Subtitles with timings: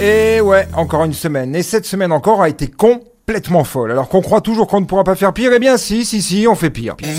[0.00, 1.54] Et ouais, encore une semaine.
[1.56, 3.92] Et cette semaine encore a été complètement folle.
[3.92, 6.46] Alors qu'on croit toujours qu'on ne pourra pas faire pire, eh bien si, si, si,
[6.48, 6.96] on fait pire.
[7.02, 7.14] Euh,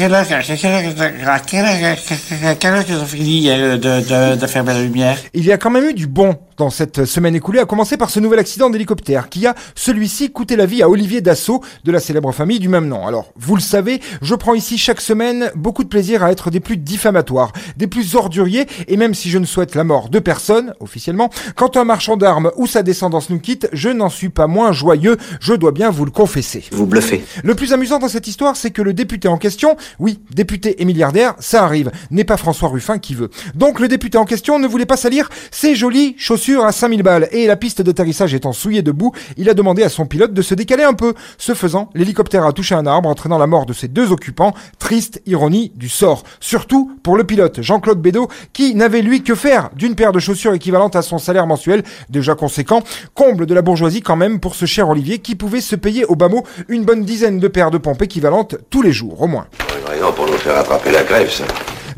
[5.34, 8.10] Il y a quand même eu du bon dans cette semaine écoulée, à commencer par
[8.10, 12.00] ce nouvel accident d'hélicoptère qui a, celui-ci, coûté la vie à Olivier Dassault de la
[12.00, 13.06] célèbre famille du même nom.
[13.06, 16.60] Alors, vous le savez, je prends ici chaque semaine beaucoup de plaisir à être des
[16.60, 20.74] plus diffamatoires, des plus orduriers, et même si je ne souhaite la mort de personne,
[20.80, 24.72] officiellement, quand un marchand d'armes ou sa descendance nous quitte, je n'en suis pas moins
[24.72, 26.64] joyeux, je dois bien vous le confesser.
[26.72, 27.24] Vous bluffez.
[27.44, 30.86] Le plus amusant dans cette histoire, c'est que le député en question, oui, député et
[30.86, 33.30] milliardaire, ça arrive, n'est pas François Ruffin qui veut.
[33.54, 37.28] Donc le député en question ne voulait pas salir ses jolies chaussures à 5000 balles
[37.32, 40.56] et la piste d'atterrissage étant souillée debout, il a demandé à son pilote de se
[40.56, 41.14] décaler un peu.
[41.38, 44.54] Ce faisant, l'hélicoptère a touché un arbre entraînant la mort de ses deux occupants.
[44.80, 46.24] Triste ironie du sort.
[46.40, 50.54] Surtout pour le pilote Jean-Claude Bédot qui n'avait lui que faire d'une paire de chaussures
[50.54, 52.82] équivalente à son salaire mensuel déjà conséquent.
[53.14, 56.16] Comble de la bourgeoisie quand même pour ce cher Olivier qui pouvait se payer au
[56.16, 59.48] bas mot une bonne dizaine de paires de pompes équivalentes tous les jours au moins.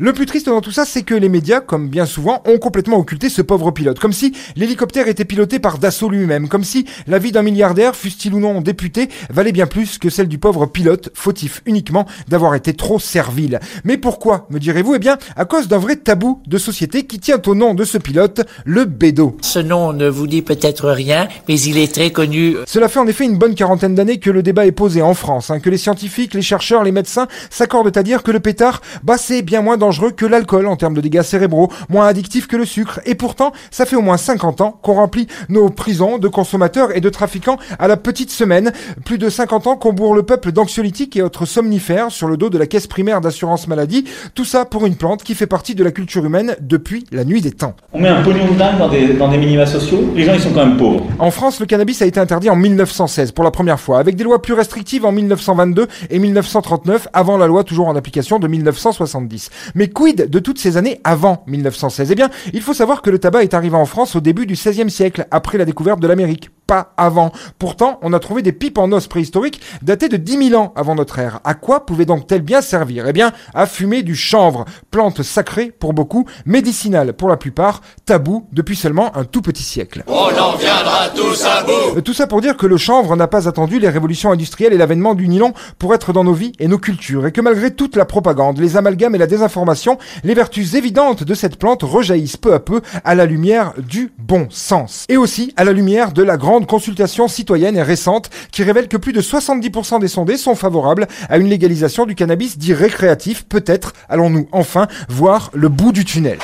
[0.02, 2.96] Le plus triste dans tout ça, c'est que les médias, comme bien souvent, ont complètement
[2.96, 3.98] occulté ce pauvre pilote.
[3.98, 6.48] Comme si l'hélicoptère était piloté par Dassault lui-même.
[6.48, 10.28] Comme si la vie d'un milliardaire, fût-il ou non député, valait bien plus que celle
[10.28, 13.60] du pauvre pilote, fautif uniquement d'avoir été trop servile.
[13.84, 14.94] Mais pourquoi, me direz-vous?
[14.94, 17.98] Eh bien, à cause d'un vrai tabou de société qui tient au nom de ce
[17.98, 19.36] pilote, le Bédo.
[19.42, 22.56] Ce nom ne vous dit peut-être rien, mais il est très connu.
[22.64, 25.50] Cela fait en effet une bonne quarantaine d'années que le débat est posé en France,
[25.50, 29.18] hein, que les scientifiques, les chercheurs, les médecins s'accordent à dire que le pétard, bah
[29.18, 32.64] c'est bien moins dangereux que l'alcool en termes de dégâts cérébraux, moins addictif que le
[32.64, 33.00] sucre.
[33.06, 37.00] Et pourtant, ça fait au moins 50 ans qu'on remplit nos prisons de consommateurs et
[37.00, 38.70] de trafiquants à la petite semaine.
[39.04, 42.50] Plus de 50 ans qu'on bourre le peuple d'anxiolytiques et autres somnifères sur le dos
[42.50, 44.04] de la caisse primaire d'assurance maladie.
[44.36, 47.40] Tout ça pour une plante qui fait partie de la culture humaine depuis la nuit
[47.40, 47.74] des temps.
[47.92, 50.40] On met un pognon de dingue dans des, dans des minima sociaux, les gens ils
[50.40, 51.04] sont quand même pauvres.
[51.18, 54.22] En France, le cannabis a été interdit en 1916 pour la première fois, avec des
[54.22, 59.50] lois plus restrictives en 1922 et 1939, avant la loi toujours en application de 1970.
[59.74, 63.18] Mais quid de toutes ces années avant 1916 Eh bien, il faut savoir que le
[63.18, 66.50] tabac est arrivé en France au début du XVIe siècle, après la découverte de l'Amérique
[66.70, 67.32] pas avant.
[67.58, 70.94] Pourtant, on a trouvé des pipes en os préhistoriques datées de 10 000 ans avant
[70.94, 71.40] notre ère.
[71.42, 73.06] À quoi pouvait donc-elles bien servir?
[73.08, 78.46] Eh bien, à fumer du chanvre, plante sacrée pour beaucoup, médicinale pour la plupart, tabou
[78.52, 80.04] depuis seulement un tout petit siècle.
[80.06, 83.26] On en viendra tous à bout Euh, Tout ça pour dire que le chanvre n'a
[83.26, 86.68] pas attendu les révolutions industrielles et l'avènement du nylon pour être dans nos vies et
[86.68, 90.74] nos cultures, et que malgré toute la propagande, les amalgames et la désinformation, les vertus
[90.74, 95.04] évidentes de cette plante rejaillissent peu à peu à la lumière du bon sens.
[95.08, 98.96] Et aussi à la lumière de la grande consultation citoyenne et récente qui révèle que
[98.96, 103.44] plus de 70% des sondés sont favorables à une légalisation du cannabis dit récréatif.
[103.46, 106.38] Peut-être allons-nous enfin voir le bout du tunnel.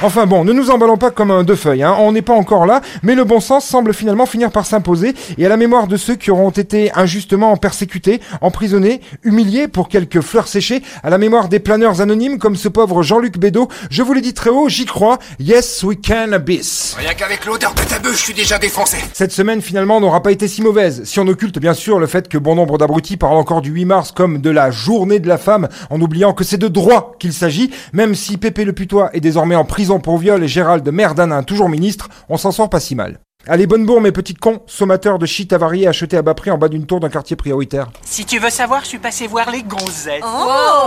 [0.00, 1.96] Enfin bon, ne nous emballons pas comme un deux feuilles, hein.
[1.98, 5.44] on n'est pas encore là, mais le bon sens semble finalement finir par s'imposer, et
[5.44, 10.46] à la mémoire de ceux qui auront été injustement persécutés, emprisonnés, humiliés pour quelques fleurs
[10.46, 14.20] séchées, à la mémoire des planeurs anonymes comme ce pauvre Jean-Luc Bédot, je vous l'ai
[14.20, 16.94] dit très haut, j'y crois, yes we can abyss.
[16.96, 20.30] Rien qu'avec l'odeur de ta bûche, je suis déjà défoncé Cette semaine finalement n'aura pas
[20.30, 23.36] été si mauvaise, si on occulte bien sûr le fait que bon nombre d'abrutis parlent
[23.36, 26.56] encore du 8 mars comme de la journée de la femme, en oubliant que c'est
[26.56, 30.44] de droit qu'il s'agit, même si Pépé le Putois est désormais en prison pour viol
[30.44, 33.20] et Gérald Merdanin toujours ministre, on s'en sort pas si mal.
[33.46, 36.58] Allez, bonne bourre mes petits cons, sommateurs de shit avariés achetés à bas prix en
[36.58, 37.88] bas d'une tour d'un quartier prioritaire.
[38.04, 40.22] Si tu veux savoir, je suis passé voir les gonzettes.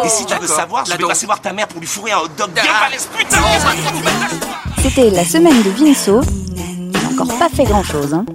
[0.05, 2.19] Et si tu veux savoir, je vais passer voir ta mère pour lui fourrer un
[2.19, 3.37] hot dog bien balèze, putain
[4.83, 6.21] C'était la semaine de Vinceau.
[6.55, 8.13] Il n'a encore pas fait grand chose.
[8.13, 8.25] Hein.